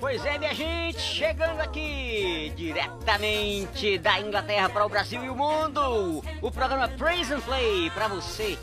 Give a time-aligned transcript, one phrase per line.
[0.00, 6.24] Pois é, minha gente, chegando aqui diretamente da Inglaterra para o Brasil e o mundo.
[6.40, 8.58] O programa Praise and Play para você,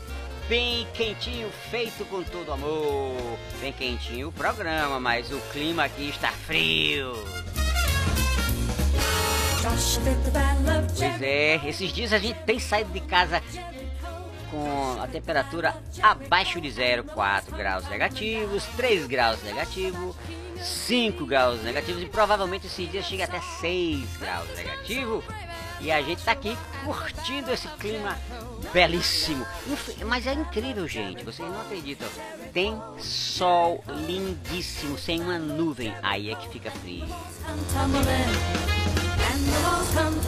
[0.48, 3.38] bem quentinho, feito com todo amor.
[3.60, 7.12] Bem quentinho o programa, mas o clima aqui está frio.
[10.98, 13.40] Pois é, esses dias a gente tem saído de casa
[14.50, 20.16] com a temperatura abaixo de zero, 4 graus negativos, 3 graus negativos,
[20.60, 25.22] 5 graus negativos e provavelmente esses dias chega até 6 graus negativo.
[25.80, 28.18] E a gente tá aqui curtindo esse clima
[28.70, 29.46] belíssimo.
[30.04, 32.06] Mas é incrível, gente, vocês não acreditam.
[32.52, 35.94] Tem sol lindíssimo, sem uma nuvem.
[36.02, 37.06] Aí é que fica frio.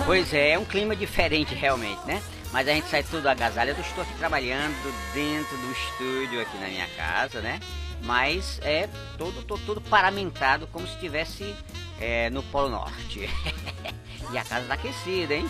[0.06, 2.22] Pois é, é um clima diferente realmente, né?
[2.52, 3.78] Mas a gente sai tudo agasalhado.
[3.80, 4.74] Eu estou aqui trabalhando
[5.14, 7.58] dentro do estúdio aqui na minha casa, né?
[8.02, 11.54] Mas é todo, todo, todo paramentado como se estivesse
[11.98, 13.20] é, no Polo Norte.
[14.30, 15.48] e a casa tá aquecida, hein?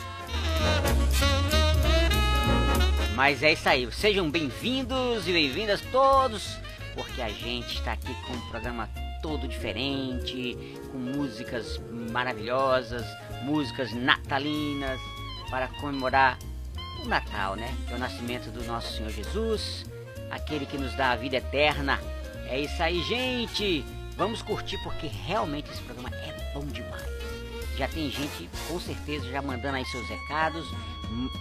[3.17, 3.91] Mas é isso aí.
[3.91, 6.57] Sejam bem-vindos e bem-vindas todos,
[6.95, 8.89] porque a gente está aqui com um programa
[9.21, 10.57] todo diferente,
[10.91, 11.81] com músicas
[12.13, 13.05] maravilhosas,
[13.43, 15.01] músicas natalinas
[15.51, 16.39] para comemorar
[17.05, 17.75] o Natal, né?
[17.91, 19.85] É o nascimento do nosso Senhor Jesus,
[20.31, 22.01] aquele que nos dá a vida eterna.
[22.47, 23.85] É isso aí, gente.
[24.17, 27.03] Vamos curtir porque realmente esse programa é bom demais.
[27.77, 30.67] Já tem gente, com certeza, já mandando aí seus recados.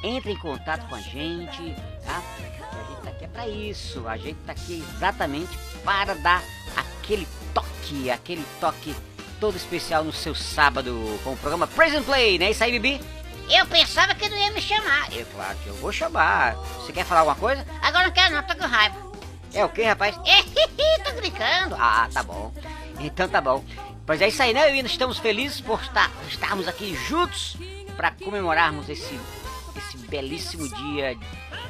[0.03, 2.21] Entre em contato com a gente, tá?
[2.39, 4.07] A gente tá aqui é pra isso.
[4.07, 6.43] A gente tá aqui exatamente para dar
[6.75, 8.95] aquele toque, aquele toque
[9.39, 12.51] todo especial no seu sábado com o programa Praise and Play, né?
[12.51, 13.20] Isso aí, Bibi?
[13.51, 15.11] Eu pensava que não ia me chamar.
[15.13, 16.55] É claro que eu vou chamar.
[16.77, 17.65] Você quer falar alguma coisa?
[17.81, 18.95] Agora não quero não, tô com raiva.
[19.53, 20.15] É o que, rapaz?
[21.03, 21.75] tô brincando.
[21.77, 22.53] Ah, tá bom.
[22.99, 23.63] Então tá bom.
[24.05, 24.69] Pois é isso aí, né?
[24.69, 27.57] Eu e nós estamos felizes por estar, estarmos aqui juntos
[27.97, 29.19] para comemorarmos esse,
[29.77, 31.17] esse belíssimo dia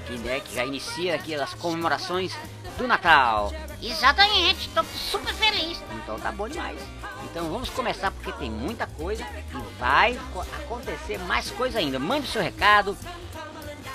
[0.06, 2.36] que, né, que já inicia aqui as comemorações
[2.78, 3.52] do Natal.
[3.82, 5.82] Exatamente, tô super feliz.
[6.04, 6.80] Então tá bom demais.
[7.26, 11.98] Então vamos começar porque tem muita coisa e vai co- acontecer mais coisa ainda.
[11.98, 12.98] Mande o seu recado,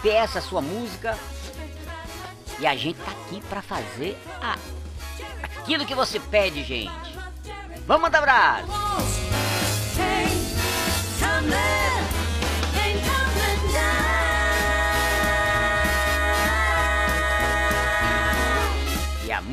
[0.03, 1.17] peça a sua música
[2.59, 4.57] e a gente tá aqui pra fazer a-
[5.43, 6.91] aquilo que você pede, gente.
[7.87, 8.67] Vamos mandar abraço!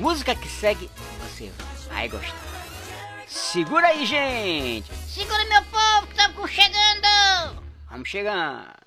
[0.04, 0.92] Música que segue
[1.22, 1.50] você
[1.88, 2.36] vai gostar.
[3.26, 4.94] Segura aí, gente!
[5.08, 7.64] Segura meu povo, que estamos chegando.
[7.90, 8.83] Vamos chegando!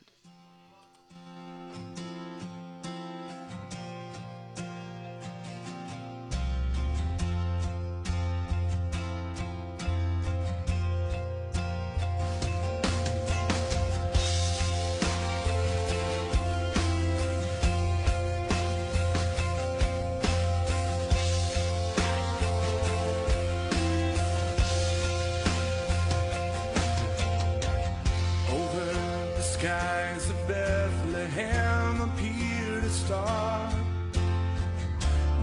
[29.59, 33.71] Skies of Bethlehem appeared a star,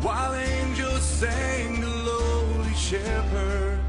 [0.04, 3.82] while angels sang to lowly shepherds.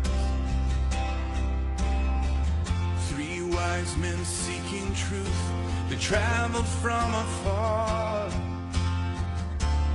[3.09, 5.43] Three wise men seeking truth,
[5.91, 8.31] they traveled from afar,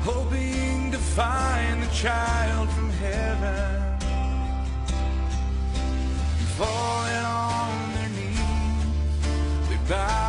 [0.02, 4.00] hoping to find the child from heaven
[6.56, 7.59] falling on
[9.90, 10.29] back.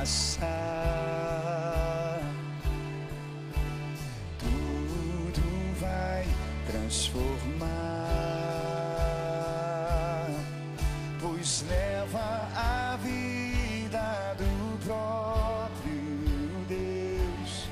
[0.00, 0.48] passar,
[4.38, 5.42] tudo
[5.78, 6.26] vai
[6.66, 7.68] transformar,
[11.20, 17.68] pois leva a vida do próprio Deus.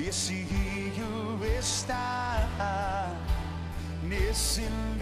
[0.00, 3.14] Esse rio está
[4.02, 4.93] nesse lugar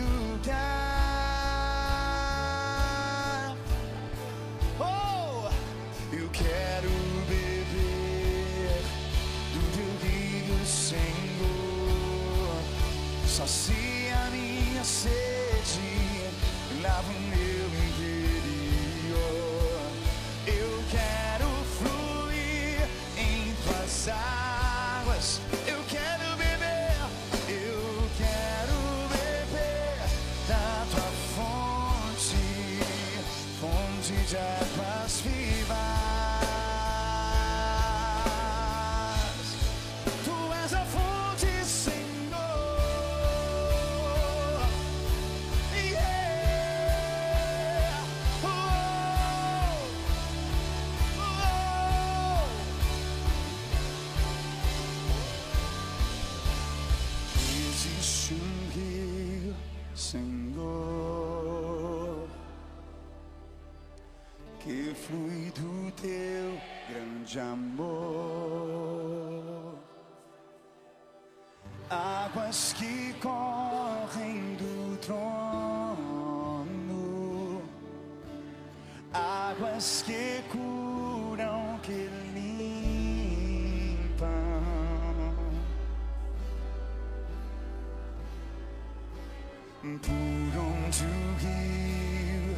[89.83, 92.57] por onde o guio,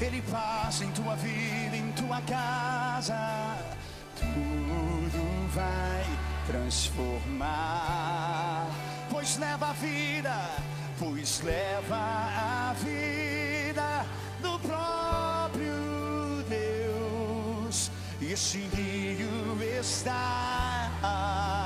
[0.00, 3.56] ele passa em tua vida, em tua casa,
[4.16, 6.04] tudo vai
[6.46, 7.46] transformar.
[9.10, 10.50] Pois leva a vida,
[10.98, 14.04] pois leva a vida
[14.42, 17.90] do próprio Deus.
[18.20, 21.57] Esse rio está.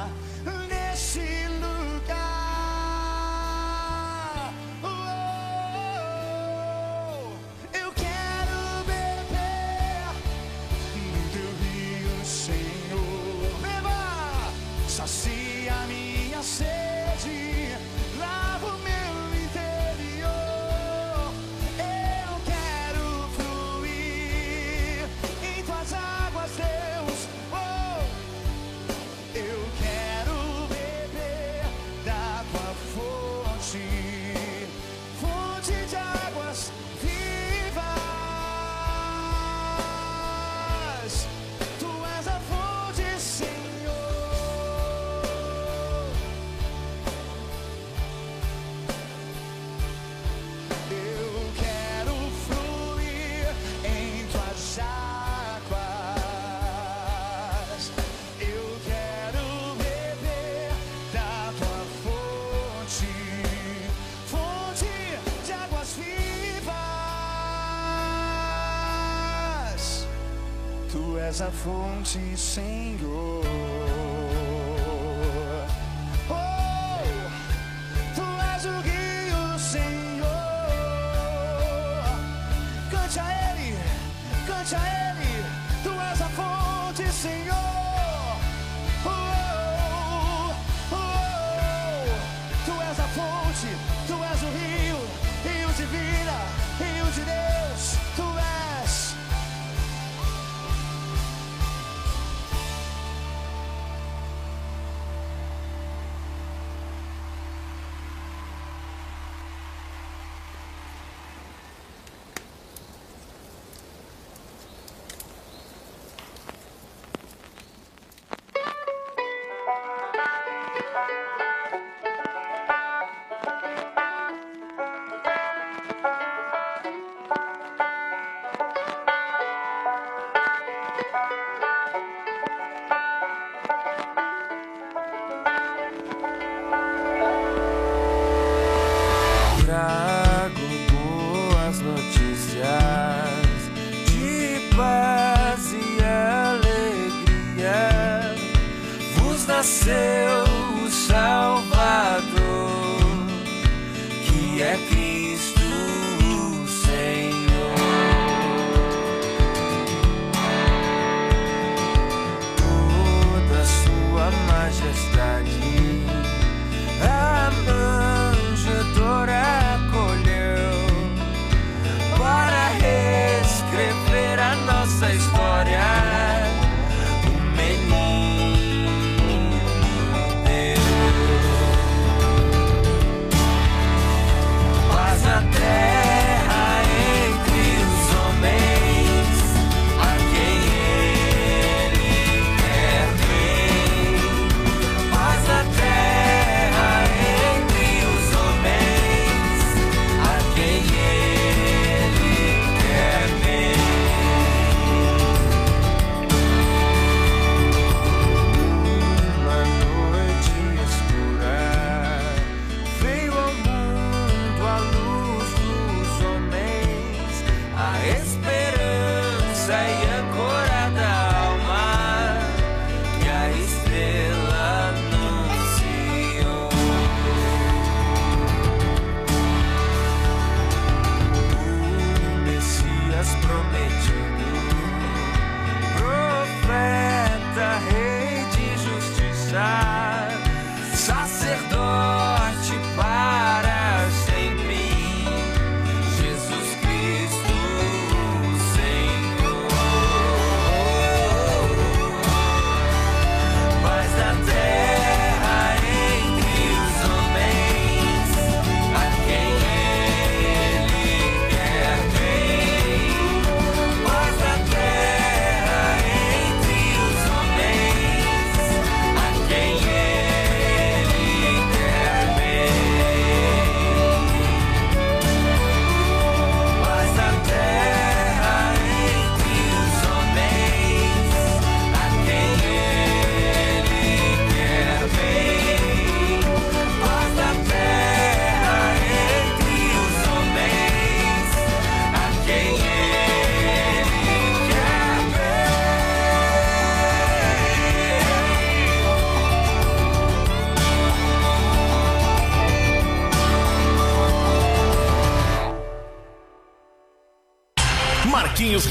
[71.33, 73.62] És a fonte, Senhor.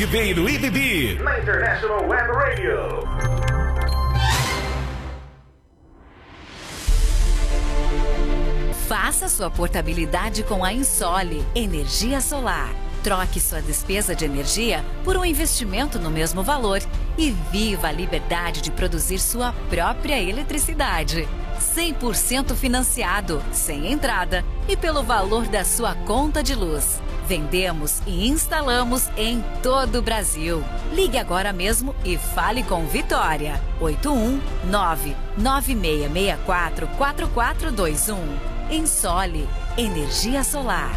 [0.02, 1.20] Ribeiro e Bibi.
[1.22, 3.08] Na International Web Radio.
[8.88, 12.74] Faça sua portabilidade com a Insole Energia Solar.
[13.04, 16.82] Troque sua despesa de energia por um investimento no mesmo valor
[17.16, 21.30] e viva a liberdade de produzir sua própria eletricidade.
[21.60, 27.00] 100% financiado, sem entrada e pelo valor da sua conta de luz.
[27.32, 30.62] Vendemos e instalamos em todo o Brasil.
[30.92, 33.58] Ligue agora mesmo e fale com Vitória.
[33.80, 38.18] 819 9664 4421.
[38.70, 40.92] Ensole Energia Solar.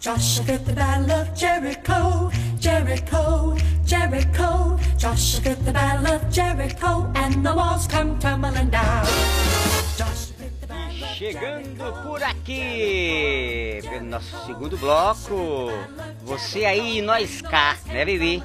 [0.00, 4.71] Joshua the battle of Jericho, Jericho, Jericho.
[5.02, 9.02] Joshua the battle of Jericho, and the walls come tumbling down.
[11.18, 15.70] Chegando por aqui, pelo nosso segundo bloco.
[16.22, 18.44] Você aí e nós cá, né, Bibi?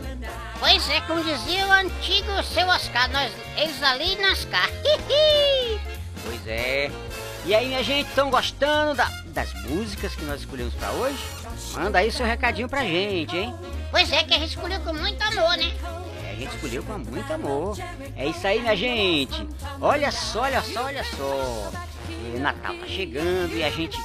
[0.60, 4.68] Pois é, como dizia o antigo seu Oscar, nós, eles ali nas cá.
[6.26, 6.92] Pois é.
[7.46, 11.18] E aí, minha gente, estão gostando da- das músicas que nós escolhemos pra hoje?
[11.74, 13.56] Manda aí seu recadinho pra gente, hein?
[13.90, 15.72] pois é, que a gente escolheu com muito amor, né?
[16.38, 17.76] É, gente escolheu com muito amor.
[18.16, 19.48] É isso aí, minha gente.
[19.82, 21.72] Olha só, olha só, olha só.
[22.36, 24.00] É, Natal tá chegando e a gente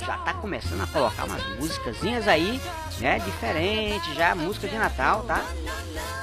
[0.00, 2.60] já tá começando a colocar umas músicasinhas aí,
[2.98, 3.20] né?
[3.20, 5.44] Diferente já, música de Natal, tá?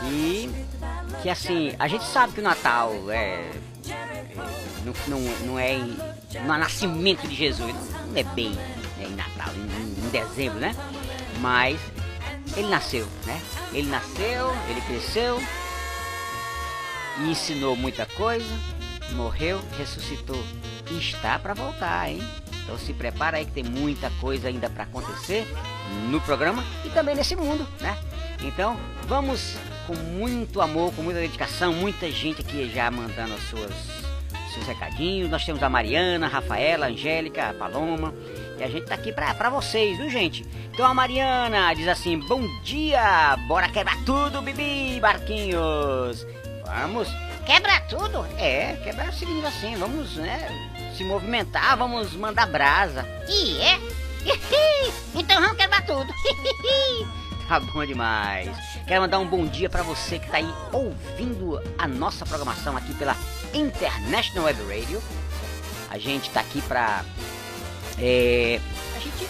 [0.04, 0.50] E
[1.22, 3.50] que assim, a gente sabe que o Natal é.
[3.90, 4.36] é,
[4.84, 5.78] não, não, não é
[6.44, 10.76] não é nascimento de Jesus, não, é bem né, em Natal, em, em dezembro, né?
[11.40, 11.80] Mas
[12.56, 13.42] ele nasceu, né?
[13.74, 15.42] Ele nasceu, ele cresceu
[17.20, 18.48] e ensinou muita coisa,
[19.14, 20.42] morreu, ressuscitou
[20.92, 22.22] e está para voltar, hein?
[22.64, 25.48] Então se prepara aí que tem muita coisa ainda para acontecer
[26.10, 27.98] no programa e também nesse mundo, né?
[28.42, 29.56] Então vamos
[29.86, 33.72] com muito amor, com muita dedicação, muita gente aqui já mandando as suas
[34.54, 35.30] seus recadinhos.
[35.30, 38.14] Nós temos a Mariana, a Rafaela, a Angélica, a Paloma.
[38.58, 40.46] E a gente tá aqui pra, pra vocês, viu, gente?
[40.74, 43.38] Então a Mariana diz assim: Bom dia!
[43.48, 46.26] Bora quebrar tudo, Bibi, Barquinhos!
[46.66, 47.08] Vamos!
[47.46, 48.26] Quebra tudo.
[48.38, 50.50] É, quebrar o seguinte assim, vamos, né?
[50.98, 53.06] Se movimentar, vamos mandar brasa.
[53.30, 53.80] E é?
[55.16, 56.14] então vamos quebrar tudo.
[57.48, 58.50] Tá bom demais.
[58.86, 62.94] Quero mandar um bom dia pra você que tá aí ouvindo a nossa programação aqui
[62.96, 63.16] pela
[63.54, 65.02] International Web Radio.
[65.90, 67.06] A gente tá aqui pra.
[68.00, 68.60] É,
[68.96, 69.28] a gente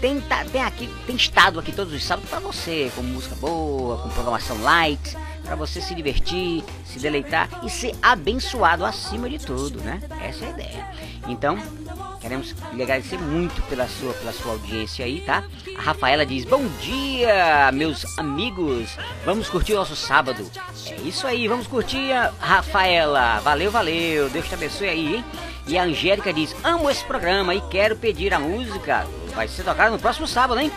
[0.00, 3.98] tem, tá- tem aqui, tem estado aqui todos os sábados pra você, com música boa,
[3.98, 9.80] com programação light, pra você se divertir, se deleitar e ser abençoado acima de tudo,
[9.80, 10.00] né?
[10.22, 10.88] Essa é a ideia.
[11.26, 11.58] Então,
[12.20, 15.42] queremos lhe agradecer muito pela sua, pela sua audiência aí, tá?
[15.76, 18.96] A Rafaela diz: Bom dia, meus amigos.
[19.24, 20.46] Vamos curtir o nosso sábado.
[20.90, 23.40] É isso aí, vamos curtir, Rafaela.
[23.40, 24.28] Valeu, valeu.
[24.28, 25.24] Deus te abençoe aí, hein?
[25.66, 29.06] E a Angélica diz: Amo esse programa e quero pedir a música.
[29.34, 30.70] Vai ser tocada no próximo sábado, hein?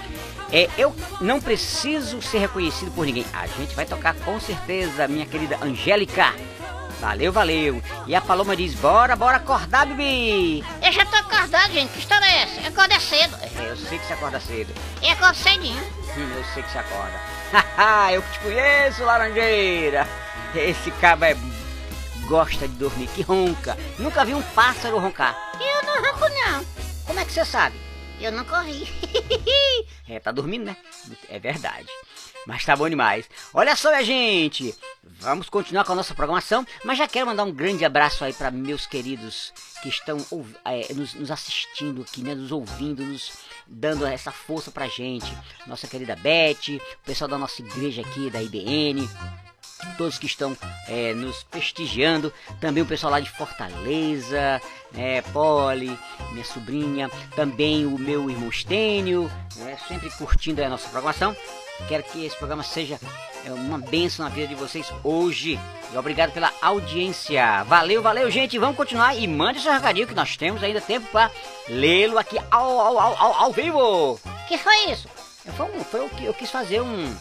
[0.51, 3.25] É, eu não preciso ser reconhecido por ninguém.
[3.33, 6.33] A gente vai tocar com certeza, minha querida Angélica.
[7.01, 7.81] Valeu, valeu.
[8.07, 10.63] E a Paloma diz: Bora, bora acordar, Bibi.
[10.81, 11.91] Eu já tô acordado, gente.
[11.91, 12.61] Que história é essa?
[12.61, 13.37] Eu cedo.
[13.41, 14.73] É, eu sei que você acorda cedo.
[15.01, 15.83] Eu acordo cedinho.
[16.17, 17.19] Hum, eu sei que você acorda.
[17.51, 20.07] Haha, eu que te conheço, laranjeira.
[20.55, 21.37] Esse caba é...
[22.27, 23.77] gosta de dormir, que ronca.
[23.97, 25.35] Nunca vi um pássaro roncar.
[25.59, 26.65] Eu não ronco, não.
[27.05, 27.75] Como é que você sabe?
[28.19, 28.87] Eu não corri.
[30.09, 30.77] É, tá dormindo, né?
[31.27, 31.87] É verdade.
[32.45, 33.29] Mas tá bom demais.
[33.53, 34.73] Olha só, minha gente.
[35.19, 36.65] Vamos continuar com a nossa programação.
[36.85, 39.51] Mas já quero mandar um grande abraço aí para meus queridos
[39.83, 40.17] que estão
[40.63, 42.33] é, nos, nos assistindo aqui, né?
[42.33, 43.33] Nos ouvindo, nos
[43.67, 45.27] dando essa força pra gente.
[45.67, 49.09] Nossa querida Beth, o pessoal da nossa igreja aqui, da IBN.
[49.97, 54.61] Todos que estão é, nos prestigiando, também o pessoal lá de Fortaleza,
[54.91, 55.97] né, Polly,
[56.31, 61.35] minha sobrinha, também o meu irmão Stênio, né, sempre curtindo a nossa programação.
[61.87, 62.99] Quero que esse programa seja
[63.45, 65.59] é, uma bênção na vida de vocês hoje.
[65.93, 67.63] E obrigado pela audiência.
[67.65, 68.57] Valeu, valeu, gente.
[68.57, 71.29] Vamos continuar e mande seu recadinho que nós temos ainda tempo para
[71.69, 74.19] lê-lo aqui ao, ao, ao, ao, ao vivo.
[74.47, 75.07] que foi isso?
[75.55, 77.15] Foi, um- foi o que eu quis fazer um,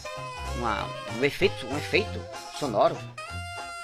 [0.57, 0.85] uma-
[1.19, 2.19] um efeito, um efeito
[2.59, 2.97] sonoro.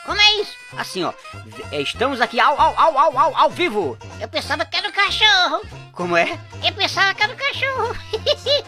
[0.05, 0.53] Como é isso?
[0.77, 1.13] Assim, ó,
[1.45, 3.97] v- estamos aqui ao, ao, ao, ao, ao, ao vivo.
[4.19, 5.62] Eu pensava que era o cachorro.
[5.93, 6.38] Como é?
[6.63, 7.95] Eu pensava que era o cachorro.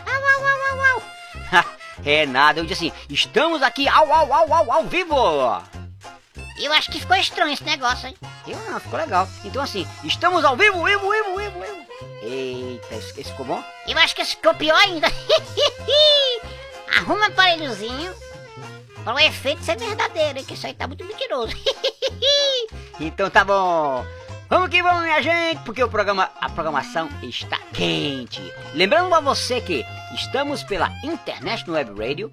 [0.07, 1.03] au, au, au, au,
[1.61, 1.65] au.
[2.05, 5.15] é nada, eu disse assim, estamos aqui ao, ao, ao, ao, ao vivo.
[6.57, 8.15] Eu acho que ficou estranho esse negócio, hein?
[8.47, 9.27] Eu não, ficou legal.
[9.43, 11.85] Então assim, estamos ao vivo, vivo, vivo, vivo, vivo.
[12.21, 13.63] Eita, esse, esse ficou bom?
[13.85, 15.07] Eu acho que esse ficou pior ainda.
[16.95, 18.15] Arruma um aparelhozinho
[19.05, 20.45] para o efeito ser verdadeiro, hein?
[20.45, 21.55] Que isso aí tá muito mentiroso.
[22.97, 24.05] Então tá bom.
[24.49, 28.41] Vamos que vamos, minha gente, porque o programa, a programação está quente.
[28.73, 32.31] Lembrando a você que estamos pela International Web Radio.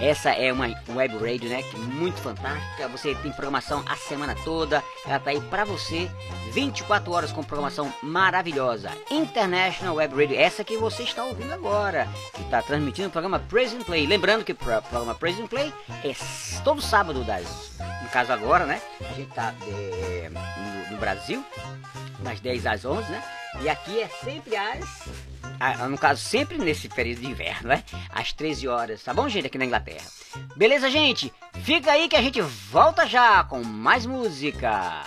[0.00, 2.88] Essa é uma web radio, né, muito fantástica.
[2.88, 4.82] Você tem programação a semana toda.
[5.06, 6.10] Ela tá aí para você
[6.52, 8.90] 24 horas com programação maravilhosa.
[9.10, 13.76] International Web Radio, essa que você está ouvindo agora, que está transmitindo o programa Praise
[13.76, 14.06] and Play.
[14.06, 15.72] Lembrando que o pro- programa Praise and Play
[16.04, 16.14] é
[16.62, 18.82] todo sábado das no caso agora, né?
[19.00, 21.42] A gente tá é, no, no Brasil,
[22.18, 23.22] das 10 às 11, né?
[23.62, 25.08] E aqui é sempre às.
[25.60, 27.82] Ah, no caso, sempre nesse período de inverno, né?
[28.10, 29.46] Às 13 horas, tá bom, gente?
[29.46, 30.04] Aqui na Inglaterra.
[30.56, 31.32] Beleza, gente?
[31.62, 35.04] Fica aí que a gente volta já com mais música.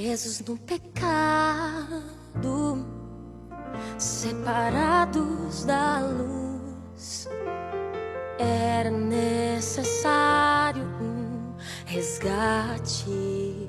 [0.00, 1.86] presos no pecado,
[3.98, 7.28] separados da luz.
[8.38, 11.52] Era necessário um
[11.84, 13.68] resgate,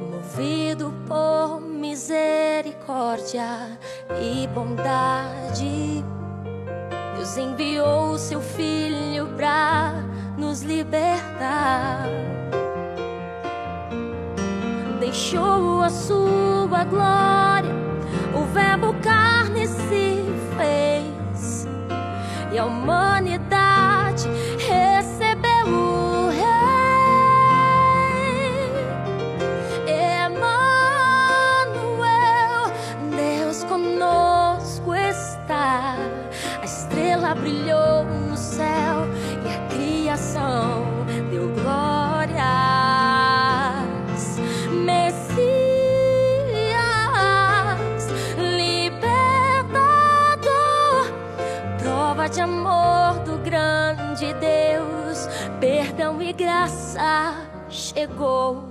[0.00, 3.78] movido por misericórdia
[4.20, 6.04] e bondade.
[7.14, 9.92] Deus enviou seu filho para
[10.36, 12.41] nos libertar
[15.32, 17.74] deixou a sua glória,
[18.34, 20.26] o verbo carne se
[20.58, 21.66] fez
[22.52, 23.41] e a humanidade.
[58.12, 58.64] chegou,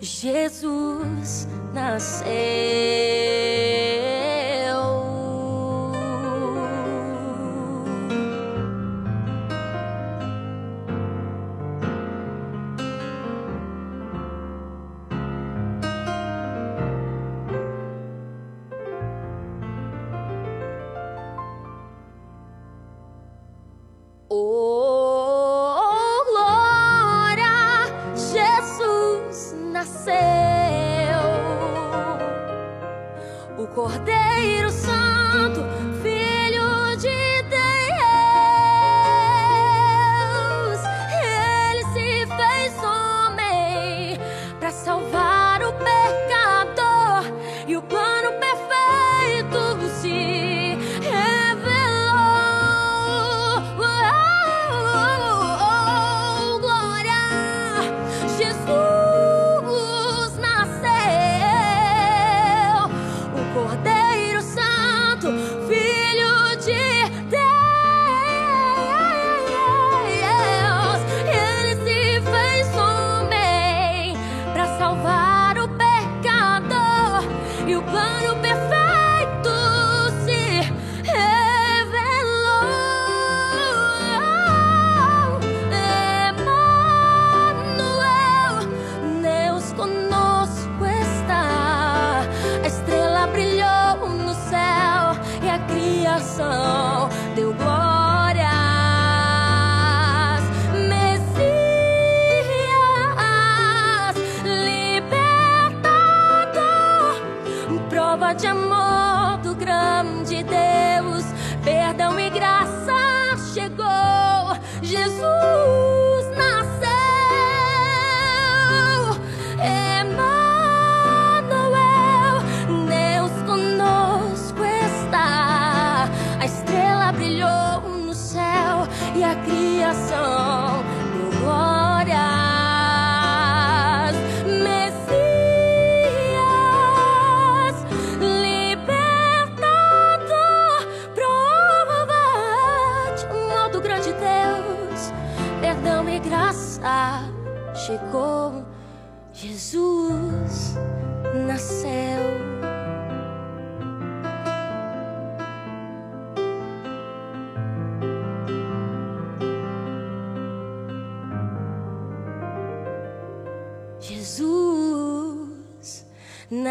[0.00, 3.57] Jesus nasceu.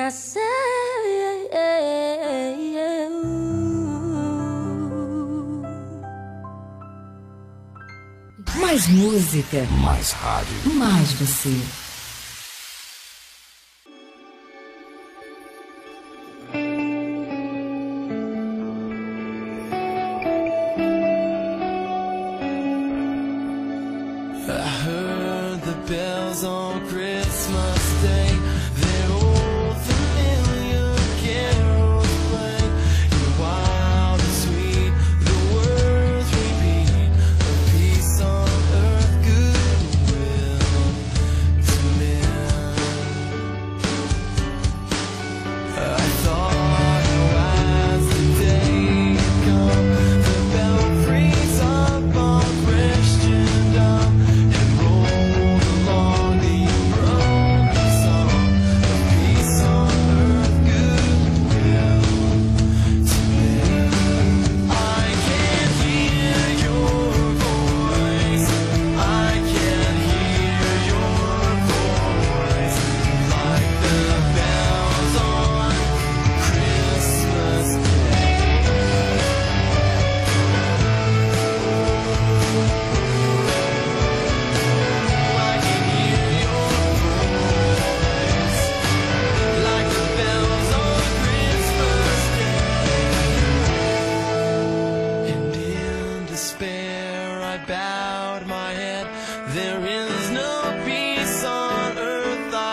[0.07, 0.41] nasceu.
[8.55, 9.67] Mais música.
[9.81, 10.73] Mais rádio.
[10.75, 11.86] Mais você.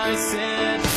[0.07, 0.94] I said.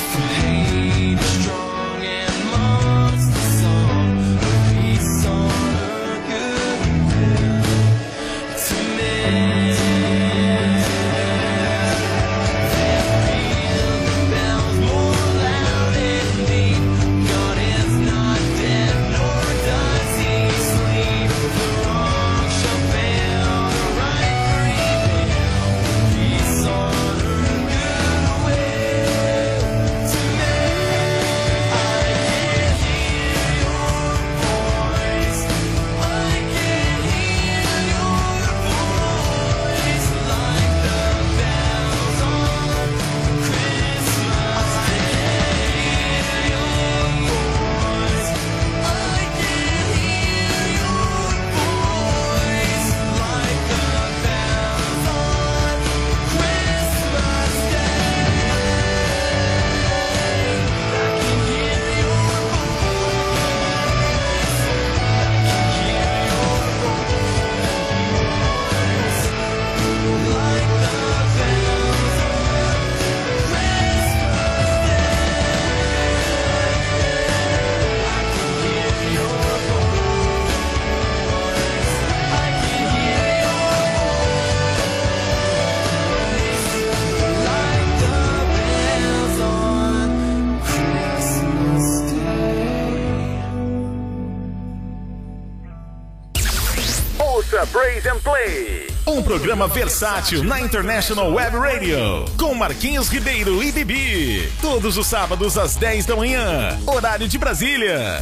[99.57, 102.25] Programa versátil na International Web Radio.
[102.37, 104.51] Com Marquinhos Ribeiro e Bibi.
[104.61, 106.77] Todos os sábados às 10 da manhã.
[106.85, 108.21] Horário de Brasília.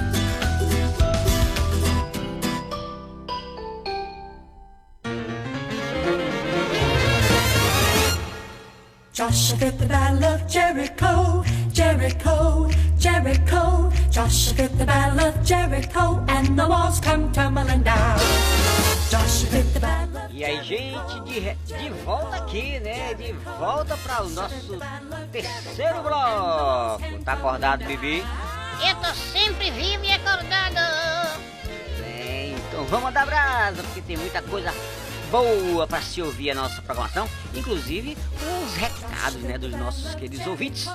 [9.31, 12.69] Joshua the battle of Jericho, Jericho,
[12.99, 13.89] Jericho.
[14.11, 18.19] Joshua the battle of Jericho, and the walls come tumbling down.
[19.09, 23.13] Joshua the battle of E aí, gente, de, de volta aqui, né?
[23.13, 24.77] De volta para o nosso
[25.31, 27.23] terceiro bloco.
[27.23, 28.25] Tá acordado, Bibi?
[28.85, 31.39] Eu tô sempre vivo e acordado.
[32.01, 34.73] Bem, então vamos dar brasa, porque tem muita coisa
[35.31, 38.17] boa para se ouvir a nossa programação, inclusive
[38.65, 40.87] os recados, né, dos nossos queridos ouvintes.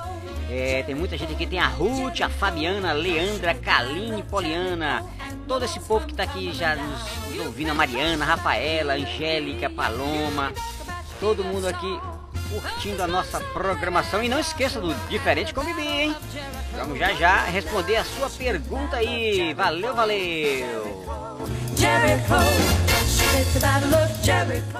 [0.51, 5.03] É, tem muita gente aqui, tem a Ruth, a Fabiana, a Leandra, Kaline, Poliana,
[5.49, 9.67] todo esse povo que tá aqui já nos, ouvindo, a Mariana, a Rafaela, a Angélica,
[9.67, 10.53] a Paloma,
[11.19, 11.99] todo mundo aqui
[12.51, 14.23] curtindo a nossa programação.
[14.23, 16.17] E não esqueça do Diferente Bibi, hein?
[16.77, 19.53] Vamos já já responder a sua pergunta aí.
[19.55, 21.07] Valeu, valeu!
[21.77, 22.96] Jericho.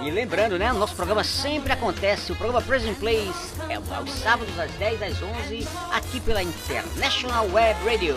[0.01, 0.73] E lembrando, né?
[0.73, 5.69] Nosso programa sempre acontece, o programa Present Plays é aos sábados às 10 às 11
[5.93, 8.17] aqui pela International Web Radio.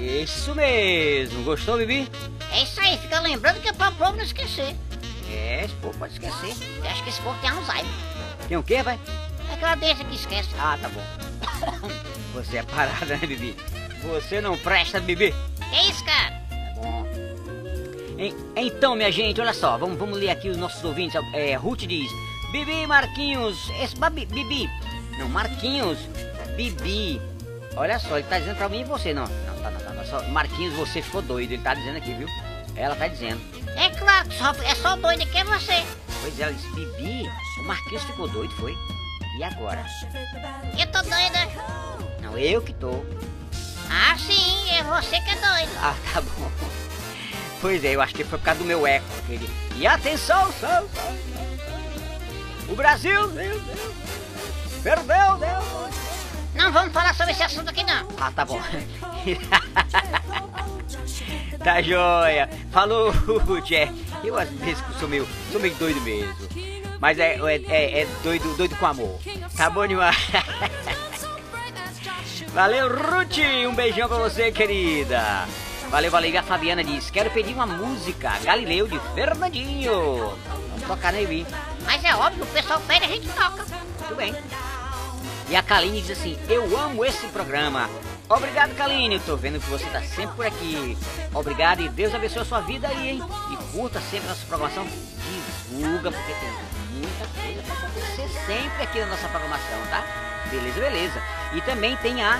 [0.00, 2.08] Isso mesmo, gostou, Bibi?
[2.52, 4.76] É isso aí, fica lembrando que é pra povo não esquecer.
[5.32, 6.54] É, esse povo pode esquecer.
[6.78, 7.92] Eu acho que esse povo tem Alzheimer.
[8.48, 8.98] Tem o quê, vai?
[9.48, 10.48] É aquela desse que esquece.
[10.58, 11.02] Ah, tá bom.
[12.34, 13.56] Você é parada, né, Bibi?
[14.02, 15.34] Você não presta, Bibi.
[15.70, 16.39] Que isso, cara?
[16.80, 21.20] Tá Então, minha gente, olha só, vamos, vamos ler aqui os nossos ouvintes.
[21.32, 22.10] É, Ruth diz:
[22.52, 24.68] Bibi Marquinhos, esse Babi, Bibi,
[25.18, 25.98] não, Marquinhos,
[26.56, 27.20] Bibi.
[27.76, 29.26] Olha só, ele tá dizendo pra mim e você, não.
[29.26, 32.28] Não, tá, não, tá, tá, só, Marquinhos, você ficou doido, ele tá dizendo aqui, viu?
[32.76, 33.40] Ela tá dizendo.
[33.76, 35.84] É claro, só, é só doido que é você.
[36.20, 38.74] Pois é, ela disse: Bibi, o Marquinhos ficou doido, foi?
[39.38, 39.84] E agora?
[40.78, 41.48] Eu tô doida.
[42.20, 43.04] Não, eu que tô.
[43.90, 45.72] Ah, sim, é você que é doido.
[45.82, 46.50] Ah, tá bom.
[47.60, 49.04] Pois é, eu acho que foi por causa do meu eco.
[49.24, 49.50] Aquele...
[49.76, 51.18] E atenção, são, são.
[52.68, 53.62] O Brasil, Deus.
[54.82, 55.94] Perdeu, Deus.
[56.54, 58.06] Não vamos falar sobre esse assunto aqui, não.
[58.18, 58.60] Ah, tá bom.
[61.62, 62.48] tá joia.
[62.70, 63.12] Falou,
[63.66, 63.92] Jack.
[64.22, 66.34] Eu às vezes sou meio, sou meio doido mesmo.
[67.00, 69.18] Mas é, é, é, é doido, doido com amor.
[69.56, 70.16] Tá bom demais.
[72.52, 73.38] Valeu, Ruth.
[73.68, 75.46] Um beijão pra você, querida.
[75.88, 76.30] Valeu, valeu.
[76.30, 80.36] E a Fabiana diz: Quero pedir uma música, Galileu de Fernandinho.
[80.70, 81.46] Vamos tocar, né, Vi?
[81.84, 83.64] Mas é óbvio, o pessoal pede, a gente toca.
[83.98, 84.34] Muito bem.
[85.48, 87.88] E a Kaline diz assim: Eu amo esse programa.
[88.28, 89.20] Obrigado, Kaline.
[89.20, 90.98] Tô vendo que você tá sempre por aqui.
[91.32, 93.22] Obrigado e Deus abençoe a sua vida aí, hein?
[93.52, 94.86] E curta sempre nossa programação.
[94.86, 96.50] Divulga, porque tem
[96.94, 100.29] muita coisa pra acontecer sempre aqui na nossa programação, tá?
[100.50, 101.22] Beleza, beleza.
[101.54, 102.38] E também tem a.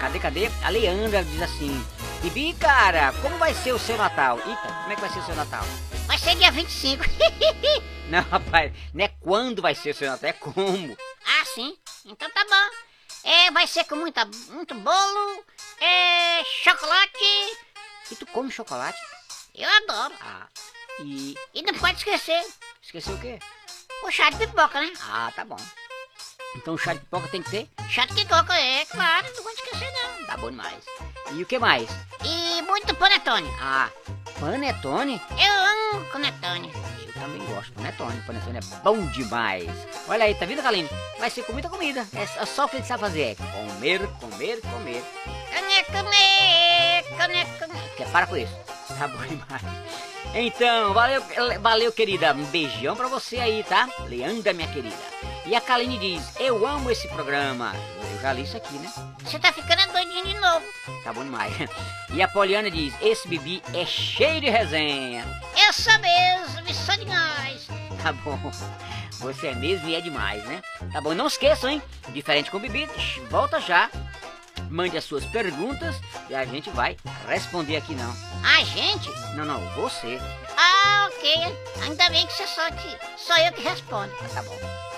[0.00, 0.50] Cadê, cadê?
[0.62, 1.84] A Leandra diz assim:
[2.22, 4.38] Bibi, cara, como vai ser o seu Natal?
[4.38, 5.64] Eita, como é que vai ser o seu Natal?
[6.06, 7.04] Vai ser dia 25.
[8.08, 10.96] Não, rapaz, não é quando vai ser o seu Natal, é como.
[11.26, 11.76] ah, sim.
[12.06, 13.28] Então tá bom.
[13.28, 15.44] É, vai ser com muita, muito bolo,
[15.78, 17.58] é, chocolate.
[18.10, 18.98] E tu come chocolate?
[19.54, 20.14] Eu adoro.
[20.22, 20.46] Ah,
[21.00, 21.34] e.
[21.52, 22.42] E não pode esquecer
[22.82, 23.38] Esqueceu o quê?
[24.02, 24.90] o chá de pipoca, né?
[25.02, 25.58] Ah, tá bom.
[26.56, 27.68] Então o chá de pipoca tem que ter?
[27.88, 30.26] Chá de pipoca, é claro, não pode esquecer não.
[30.26, 30.74] Tá bom demais.
[31.32, 31.88] E o que mais?
[32.24, 33.48] E muito panetone.
[33.60, 33.88] Ah,
[34.40, 35.20] panetone?
[35.38, 35.52] Eu
[35.96, 36.72] amo panetone.
[37.06, 37.72] Eu também gosto.
[37.74, 38.20] Panetone.
[38.22, 39.68] Panetone é bom demais.
[40.08, 40.88] Olha aí, tá vendo, Kaline?
[41.18, 42.06] Vai ser com muita comida.
[42.14, 45.04] É só- o que ele sabe fazer é comer, comer, comer.
[45.54, 45.84] Comer,
[47.16, 47.90] cane comer.
[47.96, 48.54] Quer para com isso?
[48.98, 49.62] Tá bom demais.
[50.34, 51.22] Então, valeu,
[51.60, 52.32] valeu, querida.
[52.34, 53.88] Um beijão pra você aí, tá?
[54.06, 54.96] Leandra, minha querida.
[55.48, 57.74] E a Kaline diz: Eu amo esse programa.
[58.12, 58.92] Eu já li isso aqui, né?
[59.24, 60.62] Você tá ficando doidinho de novo.
[61.02, 61.52] Tá bom demais.
[62.12, 65.24] E a Poliana diz: Esse bibi é cheio de resenha.
[65.56, 67.66] Eu sou mesmo, e sou demais.
[68.02, 68.38] Tá bom.
[69.20, 70.62] Você é mesmo e é demais, né?
[70.92, 71.82] Tá bom, não esqueçam, hein?
[72.10, 72.88] Diferente com o Bibi,
[73.28, 73.90] volta já.
[74.70, 75.96] Mande as suas perguntas
[76.28, 76.96] e a gente vai
[77.26, 78.14] responder aqui não.
[78.44, 79.08] A gente?
[79.34, 80.20] Não, não, você.
[80.60, 81.56] Ah, ok.
[81.82, 84.12] Ainda bem que você só que sou eu que respondo.
[84.20, 84.56] Ah, tá bom.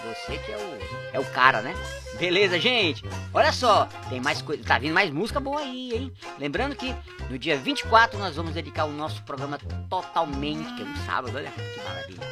[0.08, 0.78] Você que é o,
[1.12, 1.74] é o cara, né?
[2.18, 3.04] Beleza, gente?
[3.34, 6.12] Olha só, tem mais coisa, tá vindo mais música boa aí, hein?
[6.38, 6.96] Lembrando que
[7.28, 9.58] no dia 24 nós vamos dedicar o nosso programa
[9.90, 12.26] totalmente, que é um sábado, olha que maravilha.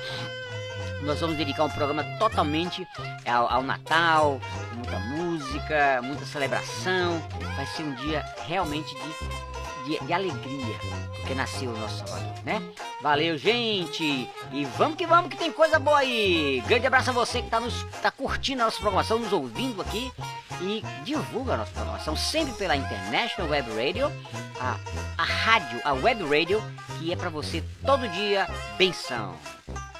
[1.03, 2.87] Nós vamos dedicar um programa totalmente
[3.27, 4.41] ao, ao Natal,
[4.75, 7.23] muita música, muita celebração.
[7.57, 9.48] Vai ser um dia realmente de,
[9.89, 10.79] de, de alegria,
[11.17, 12.63] porque nasceu o nosso Salvador, né?
[13.01, 14.29] Valeu, gente!
[14.53, 16.63] E vamos que vamos, que tem coisa boa aí!
[16.67, 20.13] Grande abraço a você que está nos, tá curtindo a nossa programação, nos ouvindo aqui
[20.61, 24.13] e divulga a nossa programação sempre pela International Web Radio,
[24.61, 24.79] a,
[25.17, 26.63] a rádio, a web radio,
[26.99, 29.35] que é para você todo dia, benção!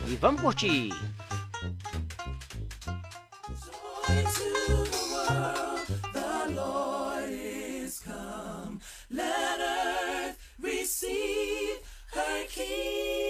[0.07, 0.91] E vamos curtir!
[9.11, 9.78] Let us
[10.89, 11.83] receive
[12.15, 13.28] her King.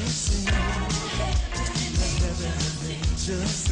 [0.00, 0.48] just
[2.20, 2.52] heaven
[2.90, 3.63] angels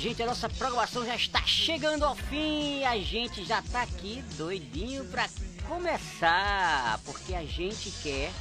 [0.00, 2.82] gente, a nossa programação já está chegando ao fim.
[2.84, 5.28] A gente já tá aqui doidinho pra
[5.68, 8.32] começar, porque a gente quer,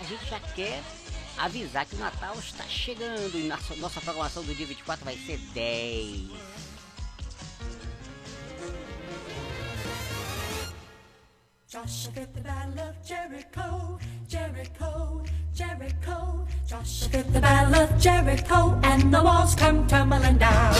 [0.00, 0.82] a gente já quer
[1.38, 5.38] avisar que o Natal está chegando e nossa, nossa programação do dia 24 vai ser
[5.38, 6.30] 10.
[11.72, 12.50] Joshua the
[12.82, 13.98] of Jericho,
[14.28, 15.22] Jericho,
[15.54, 16.46] Jericho.
[16.66, 20.74] Joshua the of Jericho, and the walls come tumbling down.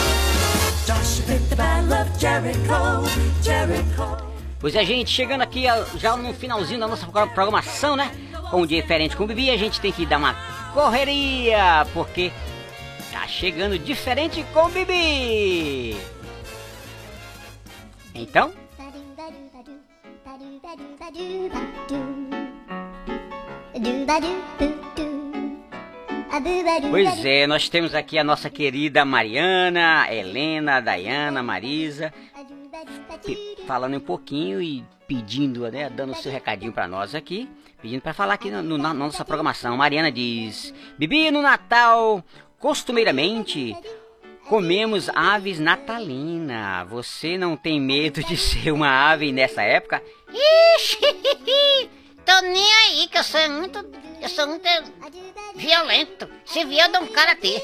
[0.85, 3.09] Joshua the of Jericho,
[3.41, 4.17] Jericho.
[4.59, 5.63] Pois é, gente, chegando aqui
[5.97, 8.11] já no finalzinho da nossa pro- programação, né?
[8.51, 10.35] Com diferente com Bibi, a gente tem que dar uma
[10.75, 12.31] correria, porque
[13.11, 15.97] tá chegando diferente com Bibi.
[18.13, 18.53] Então,
[26.89, 32.13] Pois é, nós temos aqui a nossa querida Mariana, Helena, Dayana, Marisa,
[33.67, 37.49] falando um pouquinho e pedindo, né, dando seu recadinho pra nós aqui,
[37.81, 39.75] pedindo pra falar aqui no- no- na nossa programação.
[39.75, 42.23] Mariana diz: Bibi, no Natal,
[42.57, 43.75] costumeiramente
[44.47, 46.83] comemos aves natalina.
[46.85, 50.01] Você não tem medo de ser uma ave nessa época?
[50.33, 50.97] Ixi,
[52.25, 54.03] tô nem aí que eu sou muito.
[54.21, 54.63] Eu sou muito
[55.55, 56.29] violento.
[56.45, 57.61] Se vier, eu dou um karatê.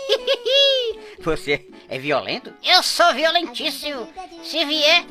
[1.20, 2.54] Você é violento?
[2.64, 4.08] Eu sou violentíssimo.
[4.44, 5.06] Se vier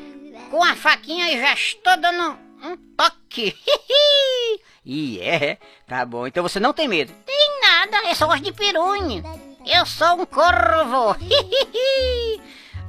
[0.49, 3.55] com a faquinha, eu já estou dando um toque.
[4.91, 6.25] E é, tá bom.
[6.25, 7.13] Então você não tem medo.
[7.23, 9.21] Tem nada, eu só gosto de pirunha.
[9.63, 11.15] Eu sou um corvo.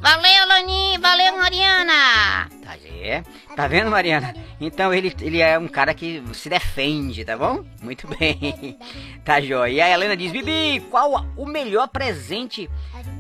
[0.01, 0.99] Valeu, Lani.
[0.99, 2.49] Valeu, Mariana.
[2.65, 3.23] Tá, é.
[3.55, 4.35] tá vendo, Mariana?
[4.61, 7.65] Então ele, ele é um cara que se defende, tá bom?
[7.83, 8.79] Muito bem.
[9.23, 9.71] Tá joia.
[9.71, 12.69] E a Helena diz: Bibi, qual o melhor presente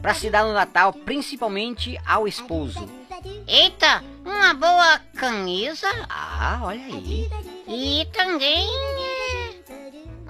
[0.01, 2.89] pra se dar no Natal, principalmente ao esposo?
[3.47, 5.87] Eita, uma boa camisa.
[6.09, 7.29] Ah, olha aí.
[7.69, 8.67] E também.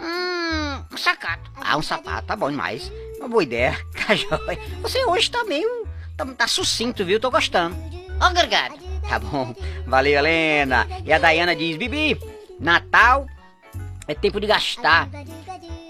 [0.01, 1.51] Hum, um sacato.
[1.57, 2.91] Ah, um sapato, tá bom demais.
[3.19, 3.79] Uma boa ideia.
[4.07, 4.59] Tá joia.
[4.83, 5.89] Você hoje tá meio.
[6.27, 7.21] Tá, tá sucinto, viu?
[7.21, 7.77] Tô gostando.
[8.21, 8.79] Obrigado.
[9.09, 9.55] Tá bom.
[9.87, 10.87] Valeu, Helena.
[11.05, 12.19] E a Dayana diz: Bibi,
[12.59, 13.27] Natal
[14.07, 15.09] é tempo de gastar.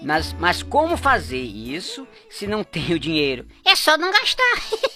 [0.01, 3.45] Mas, mas como fazer isso se não tenho dinheiro?
[3.63, 4.55] É só não gastar.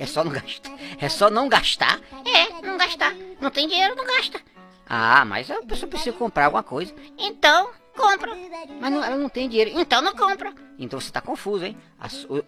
[0.00, 0.70] É só não gastar.
[1.00, 2.00] É só não gastar?
[2.24, 3.12] É, não gastar.
[3.40, 4.40] Não tem dinheiro, não gasta.
[4.88, 6.94] Ah, mas a pessoa precisa comprar alguma coisa.
[7.18, 8.32] Então, compra.
[8.80, 9.72] Mas não- ela não tem dinheiro.
[9.74, 10.52] Então não compra.
[10.78, 11.76] Então você tá confuso, hein?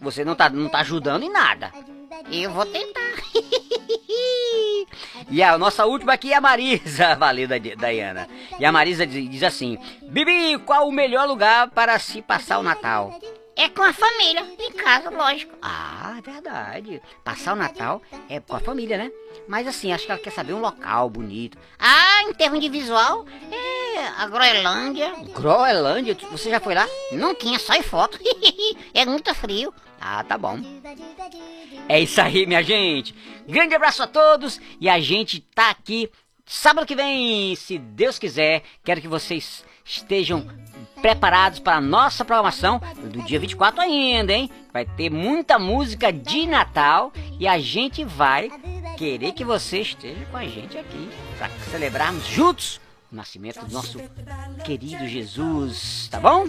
[0.00, 1.72] Você não tá, não tá ajudando em nada.
[2.30, 3.00] Eu vou tentar.
[5.30, 7.14] E a nossa última aqui é a Marisa.
[7.16, 8.28] Valeu, da Dayana.
[8.58, 12.62] E a Marisa diz, diz assim: Bibi, qual o melhor lugar para se passar o
[12.62, 13.16] Natal?
[13.56, 15.54] É com a família, em casa, lógico.
[15.60, 17.02] Ah, é verdade.
[17.22, 19.12] Passar o Natal é com a família, né?
[19.46, 21.58] Mas assim, acho que ela quer saber um local bonito.
[21.78, 25.14] Ah, em termos de visual, é a Groenlândia.
[25.34, 26.86] Groenlândia, você já foi lá?
[27.12, 28.18] Não tinha só em foto.
[28.94, 29.72] é muito frio.
[30.00, 30.58] Ah, tá bom.
[31.88, 33.14] É isso aí, minha gente.
[33.46, 36.10] Grande abraço a todos e a gente tá aqui
[36.46, 38.62] sábado que vem, se Deus quiser.
[38.82, 40.46] Quero que vocês estejam
[41.00, 44.50] preparados para a nossa programação do dia 24 ainda, hein?
[44.72, 48.50] Vai ter muita música de Natal e a gente vai
[48.96, 52.80] querer que você esteja com a gente aqui para celebrarmos juntos
[53.12, 53.98] o nascimento do nosso
[54.64, 56.46] querido Jesus, tá bom?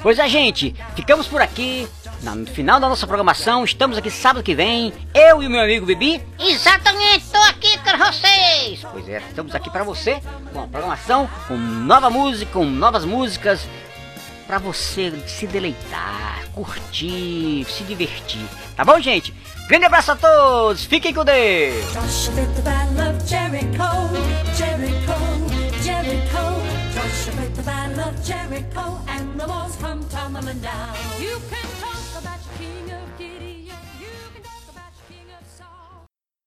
[0.00, 1.88] Pois é, gente, ficamos por aqui.
[2.22, 4.92] No final da nossa programação, estamos aqui sábado que vem.
[5.12, 6.22] Eu e o meu amigo Bibi.
[6.38, 8.80] Exatamente, tô aqui com vocês.
[8.92, 10.20] Pois é, estamos aqui para você
[10.52, 13.66] com a programação, com nova música, com novas músicas,
[14.46, 18.46] para você se deleitar, curtir, se divertir.
[18.76, 19.34] Tá bom, gente?
[19.68, 20.84] Grande abraço a todos.
[20.84, 21.84] Fiquem com Deus.
[28.26, 30.96] Jericho, and the walls come tumbling down.
[31.20, 31.95] You can talk.